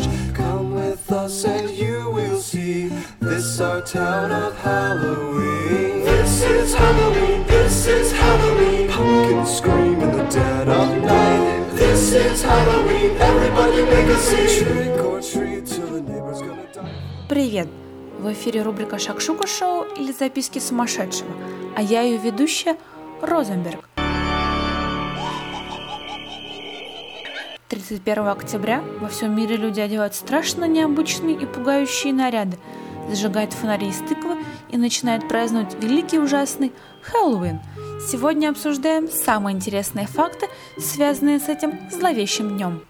changed. 0.00 0.34
Come 0.34 0.74
with 0.74 1.12
us 1.12 1.44
and 1.44 1.70
you 1.70 2.10
will 2.10 2.40
see 2.40 2.88
this 3.20 3.60
our 3.60 3.80
town 3.82 4.30
of 4.32 4.56
Halloween. 4.58 6.04
This 6.04 6.42
is 6.42 6.74
Halloween, 6.74 7.46
this 7.46 7.86
is 7.86 8.12
Halloween. 8.12 8.88
Pumpkins 8.88 9.56
scream 9.56 10.00
in 10.00 10.12
the 10.16 10.24
dead 10.24 10.68
of 10.68 11.02
night. 11.02 11.70
This 11.74 12.12
is 12.12 12.42
Halloween, 12.42 13.16
everybody 13.18 13.82
make 13.82 14.08
a 14.08 14.18
scene. 14.18 14.64
Trick 14.64 15.04
or 15.04 15.20
treat 15.20 15.66
till 15.66 15.86
the 15.86 16.02
neighbor's 16.02 16.40
gonna 16.40 16.66
die. 16.72 16.90
Привет! 17.28 17.68
В 18.18 18.30
эфире 18.32 18.62
рубрика 18.62 18.98
«Шакшука 18.98 19.46
шоу» 19.46 19.84
или 19.96 20.12
«Записки 20.12 20.58
сумасшедшего», 20.58 21.30
а 21.74 21.80
я 21.80 22.02
ее 22.02 22.18
ведущая 22.18 22.76
Розенберг. 23.22 23.89
31 27.70 28.26
октября 28.26 28.82
во 29.00 29.08
всем 29.08 29.34
мире 29.36 29.56
люди 29.56 29.78
одевают 29.78 30.16
страшно 30.16 30.64
необычные 30.64 31.36
и 31.36 31.46
пугающие 31.46 32.12
наряды, 32.12 32.58
зажигают 33.08 33.52
фонари 33.52 33.88
из 33.88 33.98
тыквы 33.98 34.38
и 34.70 34.76
начинают 34.76 35.28
праздновать 35.28 35.80
великий 35.80 36.18
ужасный 36.18 36.72
Хэллоуин. 37.02 37.60
Сегодня 38.10 38.50
обсуждаем 38.50 39.08
самые 39.08 39.54
интересные 39.54 40.08
факты, 40.08 40.48
связанные 40.78 41.38
с 41.38 41.48
этим 41.48 41.78
зловещим 41.92 42.56
днем. 42.56 42.82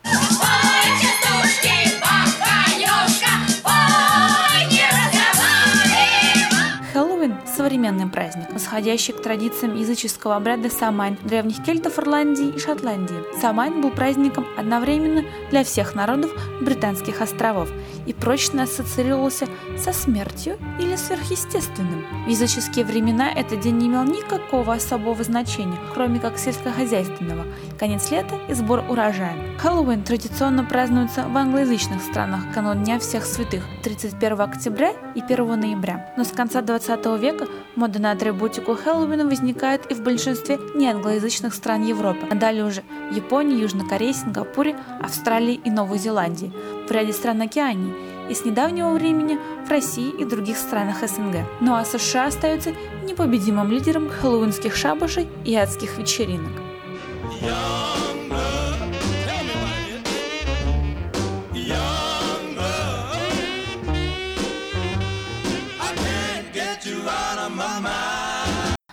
Современный 7.80 8.10
праздник, 8.10 8.52
восходящий 8.52 9.14
к 9.14 9.22
традициям 9.22 9.74
языческого 9.74 10.36
обряда 10.36 10.68
Самайн 10.68 11.16
древних 11.24 11.64
кельтов 11.64 11.98
Ирландии 11.98 12.52
и 12.54 12.58
Шотландии. 12.58 13.40
Самайн 13.40 13.80
был 13.80 13.90
праздником 13.90 14.46
одновременно 14.58 15.24
для 15.50 15.64
всех 15.64 15.94
народов 15.94 16.30
британских 16.60 17.22
островов 17.22 17.70
и 18.06 18.12
прочно 18.12 18.64
ассоциировался 18.64 19.46
со 19.78 19.94
смертью 19.94 20.58
или 20.78 20.94
сверхъестественным. 20.94 22.04
В 22.26 22.28
языческие 22.28 22.84
времена 22.84 23.32
этот 23.32 23.60
день 23.60 23.78
не 23.78 23.86
имел 23.86 24.04
никакого 24.04 24.74
особого 24.74 25.24
значения, 25.24 25.78
кроме 25.94 26.20
как 26.20 26.36
сельскохозяйственного. 26.38 27.46
Конец 27.78 28.10
лета 28.10 28.38
и 28.50 28.52
сбор 28.52 28.84
урожая. 28.90 29.36
Хэллоуин 29.58 30.02
традиционно 30.02 30.64
празднуется 30.64 31.22
в 31.26 31.36
англоязычных 31.36 32.02
странах 32.02 32.52
канун 32.52 32.84
Дня 32.84 32.98
всех 32.98 33.24
святых 33.24 33.64
31 33.82 34.40
октября 34.40 34.92
и 35.14 35.22
1 35.22 35.60
ноября. 35.60 36.12
Но 36.18 36.24
с 36.24 36.32
конца 36.32 36.60
20 36.60 37.06
века 37.20 37.46
мода 37.80 37.98
на 37.98 38.10
атрибутику 38.10 38.74
Хэллоуина 38.74 39.24
возникает 39.24 39.90
и 39.90 39.94
в 39.94 40.02
большинстве 40.02 40.58
неанглоязычных 40.74 41.54
стран 41.54 41.82
Европы, 41.82 42.26
а 42.30 42.34
далее 42.34 42.66
уже 42.66 42.82
в 43.10 43.14
Японии, 43.14 43.58
Южной 43.58 43.88
Корее, 43.88 44.12
Сингапуре, 44.12 44.76
Австралии 45.02 45.58
и 45.64 45.70
Новой 45.70 45.96
Зеландии, 45.96 46.52
в 46.86 46.90
ряде 46.92 47.14
стран 47.14 47.40
Океании 47.40 47.94
и 48.28 48.34
с 48.34 48.44
недавнего 48.44 48.92
времени 48.92 49.38
в 49.66 49.70
России 49.70 50.10
и 50.10 50.26
других 50.26 50.58
странах 50.58 50.98
СНГ. 51.08 51.36
Ну 51.60 51.74
а 51.74 51.86
США 51.86 52.26
остается 52.26 52.74
непобедимым 53.02 53.70
лидером 53.70 54.10
хэллоуинских 54.10 54.76
шабашей 54.76 55.26
и 55.46 55.56
адских 55.56 55.96
вечеринок. 55.96 56.52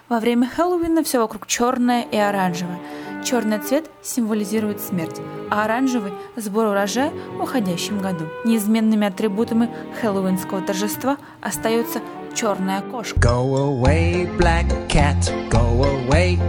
Во 0.09 0.21
время 0.21 0.47
Хэллоуина 0.47 1.03
все 1.03 1.19
вокруг 1.19 1.47
черное 1.47 2.03
и 2.03 2.15
оранжевое. 2.15 2.79
Черный 3.25 3.59
цвет 3.59 3.89
символизирует 4.01 4.79
смерть, 4.79 5.19
а 5.51 5.65
оранжевый– 5.65 6.13
сбор 6.37 6.67
урожая 6.67 7.11
в 7.37 7.43
уходящем 7.43 7.99
году. 7.99 8.25
Неизменными 8.45 9.05
атрибутами 9.05 9.69
хэллоуинского 9.99 10.61
торжества 10.61 11.17
остается 11.41 11.99
черная 12.33 12.81
кошка 12.83 13.19
Go 13.19 13.81
away, 13.81 14.33
black 14.37 14.87
cat, 14.87 15.17
go 15.49 15.83
away. 15.83 16.39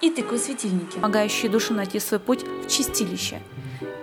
и 0.00 0.08
тыквы-светильники, 0.08 0.94
помогающие 0.94 1.50
душу 1.50 1.74
найти 1.74 2.00
свой 2.00 2.18
путь 2.18 2.44
в 2.64 2.70
чистилище. 2.70 3.40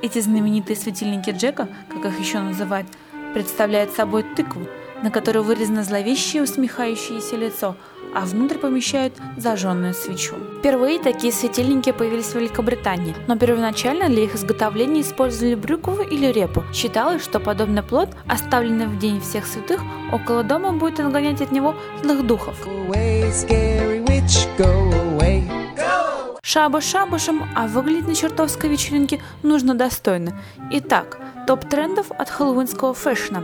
Эти 0.03 0.19
знаменитые 0.19 0.75
светильники 0.75 1.31
Джека, 1.31 1.67
как 1.89 2.05
их 2.05 2.19
еще 2.19 2.39
называют, 2.39 2.87
представляют 3.33 3.91
собой 3.95 4.23
тыкву, 4.35 4.67
на 5.03 5.11
которой 5.11 5.43
вырезано 5.43 5.83
зловещее 5.83 6.43
усмехающееся 6.43 7.35
лицо, 7.35 7.75
а 8.13 8.25
внутрь 8.25 8.57
помещают 8.57 9.13
зажженную 9.37 9.93
свечу. 9.93 10.35
Впервые 10.59 10.99
такие 10.99 11.31
светильники 11.31 11.91
появились 11.91 12.27
в 12.27 12.35
Великобритании, 12.35 13.15
но 13.27 13.37
первоначально 13.37 14.09
для 14.09 14.23
их 14.23 14.35
изготовления 14.35 15.01
использовали 15.01 15.55
брюкву 15.55 16.01
или 16.01 16.27
репу. 16.27 16.63
Считалось, 16.73 17.23
что 17.23 17.39
подобный 17.39 17.83
плод, 17.83 18.09
оставленный 18.27 18.87
в 18.87 18.97
день 18.97 19.21
всех 19.21 19.45
святых, 19.45 19.81
около 20.11 20.43
дома 20.43 20.71
будет 20.73 20.99
отгонять 20.99 21.41
от 21.41 21.51
него 21.51 21.75
злых 22.01 22.25
духов. 22.25 22.55
Шабаш 26.41 26.85
шабашем, 26.85 27.43
а 27.55 27.67
выглядеть 27.67 28.07
на 28.07 28.15
чертовской 28.15 28.69
вечеринке 28.69 29.21
нужно 29.43 29.75
достойно. 29.75 30.39
Итак, 30.71 31.19
топ 31.45 31.65
трендов 31.65 32.09
от 32.09 32.29
хэллоуинского 32.29 32.93
фэшна. 32.93 33.43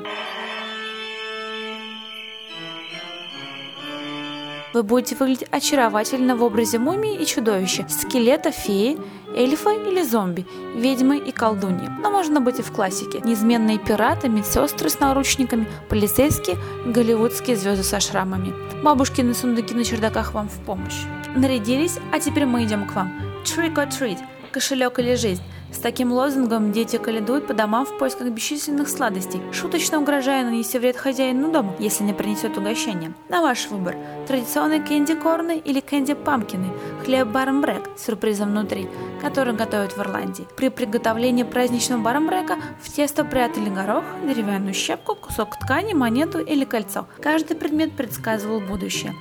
Вы 4.73 4.81
будете 4.81 5.15
выглядеть 5.15 5.47
очаровательно 5.51 6.35
в 6.35 6.43
образе 6.43 6.79
мумии 6.79 7.15
и 7.15 7.25
чудовища, 7.27 7.85
скелета, 7.87 8.51
феи, 8.51 8.97
эльфа 9.35 9.69
или 9.69 10.01
зомби, 10.01 10.47
ведьмы 10.75 11.19
и 11.19 11.31
колдуньи. 11.31 11.87
Но 12.01 12.09
можно 12.09 12.41
быть 12.41 12.57
и 12.57 12.63
в 12.63 12.71
классике. 12.71 13.21
Неизменные 13.23 13.77
пираты, 13.77 14.29
медсестры 14.29 14.89
с 14.89 14.99
наручниками, 14.99 15.67
полицейские, 15.89 16.57
голливудские 16.87 17.55
звезды 17.55 17.83
со 17.83 17.99
шрамами. 17.99 18.51
Бабушкины 18.83 19.35
сундуки 19.35 19.75
на 19.75 19.83
чердаках 19.83 20.33
вам 20.33 20.49
в 20.49 20.59
помощь. 20.65 21.03
Нарядились, 21.35 21.99
а 22.11 22.19
теперь 22.19 22.47
мы 22.47 22.63
идем 22.63 22.87
к 22.87 22.95
вам. 22.95 23.11
Trick 23.43 23.75
or 23.75 23.87
treat– 23.87 24.17
кошелек 24.51 24.97
или 24.97 25.13
жизнь. 25.13 25.43
С 25.73 25.79
таким 25.79 26.11
лозунгом 26.13 26.71
дети 26.71 26.97
каледуют 26.97 27.47
по 27.47 27.53
домам 27.53 27.85
в 27.85 27.97
поисках 27.97 28.29
бесчисленных 28.29 28.87
сладостей, 28.87 29.41
шуточно 29.51 29.99
угрожая 29.99 30.43
нанести 30.43 30.77
вред 30.77 30.95
хозяину 30.95 31.51
дома, 31.51 31.75
если 31.79 32.03
не 32.03 32.13
принесет 32.13 32.57
угощение. 32.57 33.13
На 33.27 33.41
ваш 33.41 33.67
выбор– 33.67 33.95
традиционные 34.27 34.79
кэнди-корны 34.79 35.57
или 35.57 35.79
кэнди-памкины, 35.79 36.67
хлеб 37.03 37.27
бармбрек 37.27 37.89
с 37.97 38.05
сюрпризом 38.05 38.51
внутри, 38.51 38.87
который 39.19 39.53
готовят 39.53 39.97
в 39.97 39.99
Ирландии. 39.99 40.47
При 40.55 40.69
приготовлении 40.69 41.43
праздничного 41.43 42.01
бармбрека 42.01 42.57
в 42.81 42.91
тесто 42.91 43.25
прятали 43.25 43.69
горох, 43.69 44.03
деревянную 44.23 44.75
щепку, 44.75 45.15
кусок 45.15 45.57
ткани, 45.59 45.93
монету 45.93 46.39
или 46.39 46.65
кольцо. 46.65 47.07
Каждый 47.19 47.57
предмет 47.57 47.93
предсказывал 47.93 48.59
будущее. 48.59 49.13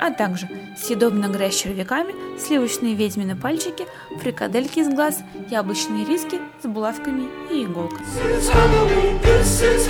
А 0.00 0.12
также 0.12 0.48
съедобный 0.78 1.28
грязь 1.28 1.56
червяками, 1.56 2.14
сливочные 2.38 2.94
ведьмины 2.94 3.36
пальчики, 3.36 3.86
фрикадельки 4.20 4.78
из 4.78 4.88
глаз, 4.88 5.20
яблочные 5.50 5.97
риски 6.04 6.40
с 6.62 6.66
булавками 6.66 7.28
и 7.50 7.64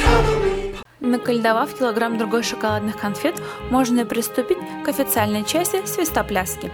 Halloween. 0.04 0.74
Накольдовав 1.00 1.74
килограмм 1.74 2.18
другой 2.18 2.42
шоколадных 2.42 2.96
конфет, 2.96 3.40
можно 3.70 4.04
приступить 4.04 4.58
к 4.84 4.88
официальной 4.88 5.44
части 5.44 5.86
свистопляски. 5.86 6.70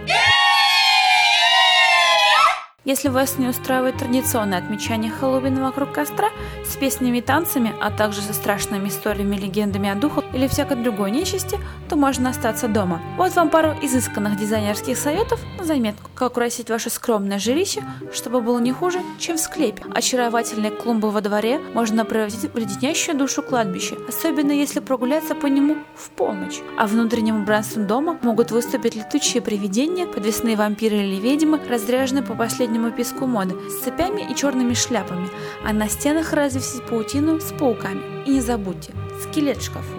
Если 2.85 3.09
вас 3.09 3.39
не 3.39 3.47
устраивает 3.47 3.97
традиционное 3.97 4.59
отмечание 4.59 5.11
Хэллоуина 5.11 5.63
вокруг 5.63 5.91
костра 5.91 6.29
с 6.63 6.75
песнями 6.75 7.17
и 7.17 7.21
танцами, 7.21 7.73
а 7.81 7.89
также 7.89 8.21
со 8.21 8.31
страшными 8.31 8.89
историями 8.89 9.35
легендами 9.35 9.89
о 9.89 9.95
духах 9.95 10.23
или 10.35 10.47
всякой 10.47 10.77
другой 10.77 11.09
нечисти, 11.09 11.57
то 11.89 11.95
можно 11.95 12.29
остаться 12.29 12.67
дома. 12.67 13.01
Вот 13.17 13.35
вам 13.35 13.49
пару 13.49 13.73
изысканных 13.81 14.37
дизайнерских 14.37 14.99
советов 14.99 15.39
на 15.57 15.65
заметку, 15.65 16.11
как 16.15 16.31
украсить 16.31 16.69
ваше 16.69 16.89
скромное 16.89 17.39
жилище, 17.39 17.83
чтобы 18.13 18.41
было 18.41 18.59
не 18.59 18.71
хуже, 18.71 18.99
чем 19.19 19.37
в 19.37 19.39
склепе. 19.39 19.83
Очаровательные 19.93 20.71
клумбы 20.71 21.11
во 21.11 21.21
дворе 21.21 21.59
можно 21.73 22.05
превратить 22.05 22.53
в 22.53 22.57
леденящую 22.57 23.17
душу 23.17 23.41
кладбище, 23.41 23.97
особенно 24.07 24.51
если 24.51 24.79
прогуляться 24.79 25.35
по 25.35 25.47
нему 25.47 25.77
в 25.95 26.09
полночь. 26.11 26.61
А 26.77 26.87
внутренним 26.87 27.41
убранством 27.41 27.87
дома 27.87 28.17
могут 28.21 28.51
выступить 28.51 28.95
летучие 28.95 29.41
привидения, 29.41 30.07
подвесные 30.07 30.55
вампиры 30.55 30.97
или 30.97 31.15
ведьмы, 31.15 31.59
разряженные 31.69 32.23
по 32.23 32.35
последнему 32.35 32.91
песку 32.91 33.27
моды, 33.27 33.55
с 33.69 33.83
цепями 33.83 34.27
и 34.29 34.35
черными 34.35 34.73
шляпами, 34.73 35.29
а 35.63 35.73
на 35.73 35.89
стенах 35.89 36.33
развесить 36.33 36.85
паутину 36.87 37.39
с 37.39 37.51
пауками. 37.51 38.01
И 38.25 38.31
не 38.31 38.41
забудьте, 38.41 38.93
скелет 39.23 39.57
в 39.57 39.65
шкафу. 39.65 39.95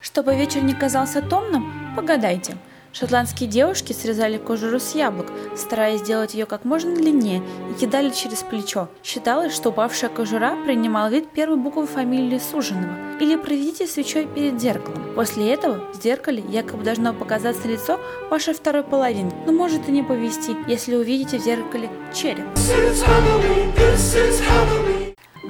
Чтобы 0.00 0.36
вечер 0.36 0.62
не 0.62 0.74
казался 0.74 1.22
томным, 1.22 1.94
погадайте. 1.96 2.56
Шотландские 2.94 3.48
девушки 3.48 3.92
срезали 3.92 4.38
кожуру 4.38 4.78
с 4.78 4.94
яблок, 4.94 5.26
стараясь 5.56 6.00
сделать 6.00 6.32
ее 6.32 6.46
как 6.46 6.64
можно 6.64 6.94
длиннее, 6.94 7.42
и 7.68 7.74
кидали 7.74 8.10
через 8.10 8.44
плечо. 8.44 8.88
Считалось, 9.02 9.52
что 9.52 9.70
упавшая 9.70 10.10
кожура 10.10 10.56
принимала 10.64 11.08
вид 11.08 11.28
первой 11.30 11.56
буквы 11.56 11.88
фамилии 11.88 12.38
суженого. 12.38 12.94
Или 13.18 13.34
проведите 13.34 13.88
свечой 13.88 14.26
перед 14.26 14.60
зеркалом. 14.60 15.12
После 15.16 15.52
этого 15.52 15.80
в 15.92 16.00
зеркале 16.00 16.44
якобы 16.48 16.84
должно 16.84 17.12
показаться 17.12 17.66
лицо 17.66 17.98
вашей 18.30 18.54
второй 18.54 18.84
половинки, 18.84 19.34
но 19.44 19.52
может 19.52 19.88
и 19.88 19.92
не 19.92 20.04
повести, 20.04 20.56
если 20.68 20.94
увидите 20.94 21.38
в 21.38 21.42
зеркале 21.42 21.90
череп. 22.14 22.46
This 22.54 22.92
is 22.92 23.02
Halloween, 23.02 23.74
this 23.76 24.14
is 24.14 24.40
Halloween. 24.40 25.03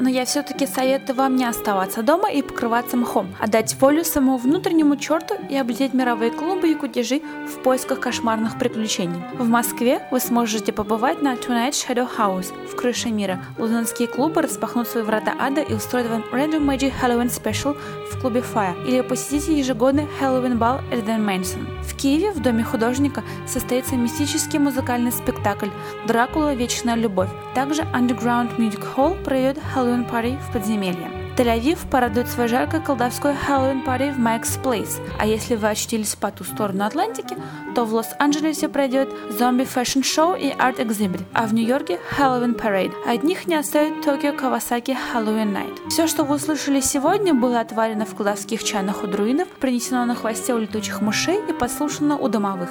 Но 0.05 0.11
я 0.11 0.27
все-таки 0.27 0.67
советую 0.67 1.17
вам 1.17 1.35
не 1.35 1.47
оставаться 1.47 2.03
дома 2.03 2.31
и 2.31 2.43
покрываться 2.43 2.95
мхом, 2.95 3.35
а 3.41 3.47
дать 3.47 3.75
волю 3.81 4.05
самому 4.05 4.37
внутреннему 4.37 4.97
черту 4.97 5.35
и 5.49 5.57
облететь 5.57 5.95
мировые 5.95 6.31
клубы 6.31 6.71
и 6.71 6.75
кутежи 6.75 7.23
в 7.49 7.63
поисках 7.63 8.01
кошмарных 8.01 8.59
приключений. 8.59 9.23
В 9.39 9.49
Москве 9.49 10.07
вы 10.11 10.21
сможете 10.21 10.75
побывать 10.75 11.23
на 11.23 11.33
Tonight 11.33 11.71
Shadow 11.71 12.07
House 12.19 12.53
в 12.71 12.77
крыше 12.77 13.09
мира. 13.09 13.43
Лондонские 13.57 14.07
клубы 14.07 14.43
распахнут 14.43 14.89
свои 14.89 15.03
врата 15.05 15.33
ада 15.41 15.63
и 15.63 15.73
устроят 15.73 16.11
вам 16.11 16.23
Random 16.31 16.67
Magic 16.67 16.93
Halloween 17.03 17.31
Special 17.31 17.75
в 18.13 18.21
клубе 18.21 18.41
Fire 18.41 18.75
или 18.87 19.01
посетите 19.01 19.59
ежегодный 19.59 20.07
Halloween 20.21 20.57
бал 20.57 20.83
Эрден 20.93 21.25
Мэнсон. 21.25 21.67
В 21.83 21.97
Киеве 21.97 22.33
в 22.33 22.43
Доме 22.43 22.63
художника 22.63 23.23
состоится 23.47 23.97
мистический 23.97 24.59
музыкальный 24.59 25.13
спектакль 25.13 25.69
«Дракула. 26.07 26.55
Вечная 26.55 26.95
любовь». 26.95 27.31
Также 27.55 27.83
Underground 27.83 28.57
Music 28.59 28.85
Hall 28.97 29.23
проведет 29.23 29.59
Halloween 29.75 29.94
Party 30.03 30.37
в 30.49 30.53
подземелье. 30.53 31.25
Тель-Авив 31.37 31.89
порадует 31.91 32.29
своей 32.29 32.49
жаркой 32.49 32.81
колдовской 32.81 33.33
Halloween 33.33 33.85
Party 33.85 34.13
в 34.13 34.19
Mike's 34.19 34.63
Place. 34.63 35.01
А 35.19 35.27
если 35.27 35.57
вы 35.57 35.69
очутились 35.69 36.15
по 36.15 36.31
ту 36.31 36.45
сторону 36.45 36.85
Атлантики, 36.85 37.37
то 37.75 37.85
в 37.85 37.95
Лос-Анджелесе 37.95 38.69
пройдет 38.69 39.09
Zombie 39.31 39.69
Fashion 39.69 40.03
Show 40.03 40.39
и 40.39 40.51
Art 40.51 40.77
Exhibit, 40.77 41.23
а 41.33 41.47
в 41.47 41.55
Нью-Йорке 41.55 41.99
Halloween 42.17 42.57
Parade. 42.57 42.93
Одних 43.07 43.47
не 43.47 43.57
оставит 43.57 44.03
Токио 44.03 44.33
Кавасаки 44.33 44.97
Halloween 45.13 45.53
Night. 45.53 45.89
Все, 45.89 46.07
что 46.07 46.23
вы 46.23 46.37
услышали 46.37 46.81
сегодня, 46.81 47.35
было 47.35 47.61
отварено 47.61 48.07
в 48.07 48.15
колдовских 48.15 48.63
чанах 48.63 49.03
у 49.03 49.07
друидов, 49.09 49.49
принесено 49.49 50.05
на 50.05 50.15
хвосте 50.15 50.55
у 50.55 50.59
летучих 50.59 51.01
мышей 51.01 51.41
и 51.49 51.53
послушано 51.53 52.17
у 52.17 52.29
домовых. 52.29 52.71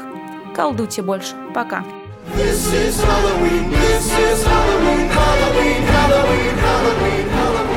Колдуйте 0.56 1.02
больше. 1.02 1.36
Пока. 1.54 1.84
This 2.32 2.72
is 2.74 3.04
Halloween, 3.04 3.70
this 3.70 4.06
is 4.18 4.44
Halloween, 4.46 5.10
Halloween, 5.10 5.82
Halloween, 5.84 6.56
Halloween, 6.56 7.28
Halloween. 7.28 7.73